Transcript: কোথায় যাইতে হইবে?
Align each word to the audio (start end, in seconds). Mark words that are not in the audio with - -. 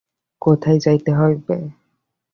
কোথায় 0.41 0.79
যাইতে 0.79 1.11
হইবে? 1.13 1.57